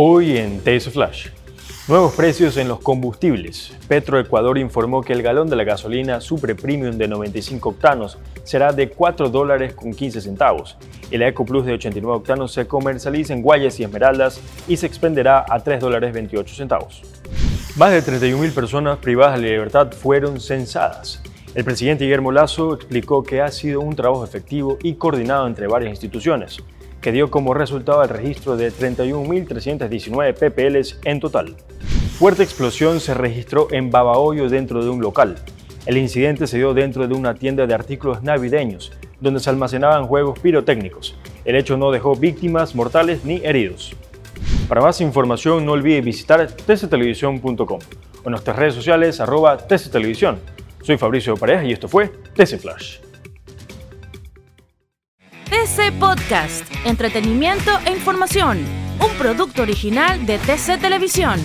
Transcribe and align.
Hoy 0.00 0.36
en 0.36 0.60
TS 0.60 0.90
Flash. 0.90 1.26
Nuevos 1.88 2.14
precios 2.14 2.56
en 2.56 2.68
los 2.68 2.78
combustibles. 2.78 3.72
Petroecuador 3.88 4.56
informó 4.56 5.02
que 5.02 5.12
el 5.12 5.24
galón 5.24 5.50
de 5.50 5.56
la 5.56 5.64
gasolina 5.64 6.20
Super 6.20 6.54
Premium 6.54 6.96
de 6.96 7.08
95 7.08 7.70
octanos 7.70 8.16
será 8.44 8.72
de 8.72 8.90
4 8.90 9.28
dólares 9.28 9.74
con 9.74 9.92
15 9.92 10.20
centavos. 10.20 10.76
El 11.10 11.22
Eco 11.22 11.44
Plus 11.44 11.66
de 11.66 11.72
89 11.72 12.18
octanos 12.18 12.52
se 12.52 12.68
comercializa 12.68 13.32
en 13.32 13.42
Guayas 13.42 13.80
y 13.80 13.82
Esmeraldas 13.82 14.40
y 14.68 14.76
se 14.76 14.86
expenderá 14.86 15.44
a 15.48 15.58
3 15.58 15.80
dólares 15.80 16.12
28 16.12 16.54
centavos. 16.54 17.02
Más 17.74 17.90
de 17.90 18.00
31.000 18.00 18.52
personas 18.52 18.98
privadas 18.98 19.40
de 19.40 19.48
libertad 19.48 19.90
fueron 19.90 20.40
censadas. 20.40 21.20
El 21.54 21.64
presidente 21.64 22.04
Guillermo 22.04 22.30
Lazo 22.30 22.74
explicó 22.74 23.22
que 23.22 23.40
ha 23.40 23.50
sido 23.50 23.80
un 23.80 23.96
trabajo 23.96 24.24
efectivo 24.24 24.78
y 24.82 24.94
coordinado 24.94 25.46
entre 25.46 25.66
varias 25.66 25.90
instituciones 25.90 26.62
que 27.00 27.12
dio 27.12 27.30
como 27.30 27.54
resultado 27.54 28.02
el 28.02 28.08
registro 28.08 28.56
de 28.56 28.72
31.319 28.72 30.34
PPLs 30.34 30.98
en 31.04 31.20
total. 31.20 31.56
Fuerte 32.18 32.42
explosión 32.42 33.00
se 33.00 33.14
registró 33.14 33.68
en 33.70 33.90
Babahoyo 33.90 34.48
dentro 34.48 34.82
de 34.82 34.90
un 34.90 35.00
local. 35.00 35.36
El 35.86 35.96
incidente 35.96 36.46
se 36.46 36.58
dio 36.58 36.74
dentro 36.74 37.06
de 37.06 37.14
una 37.14 37.34
tienda 37.34 37.66
de 37.66 37.74
artículos 37.74 38.22
navideños, 38.22 38.92
donde 39.20 39.40
se 39.40 39.48
almacenaban 39.50 40.06
juegos 40.06 40.38
pirotécnicos. 40.40 41.16
El 41.44 41.56
hecho 41.56 41.76
no 41.76 41.90
dejó 41.90 42.14
víctimas 42.14 42.74
mortales 42.74 43.24
ni 43.24 43.36
heridos. 43.36 43.94
Para 44.68 44.82
más 44.82 45.00
información 45.00 45.64
no 45.64 45.72
olvide 45.72 46.00
visitar 46.00 46.46
tctelevisión.com 46.46 47.78
o 48.24 48.30
nuestras 48.30 48.56
redes 48.56 48.74
sociales 48.74 49.20
arroba 49.20 49.56
tctelevisión. 49.56 50.40
Soy 50.82 50.96
Fabricio 50.96 51.36
Pareja 51.36 51.64
y 51.64 51.72
esto 51.72 51.88
fue 51.88 52.08
TC 52.08 52.58
Flash. 52.58 52.98
TC 55.50 55.92
Podcast, 55.98 56.64
entretenimiento 56.84 57.70
e 57.86 57.92
información, 57.92 58.58
un 59.00 59.10
producto 59.18 59.62
original 59.62 60.26
de 60.26 60.38
TC 60.38 60.78
Televisión. 60.80 61.40